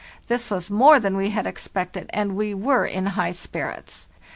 [0.25, 4.07] This was more than we had expected, and we were in high spirits.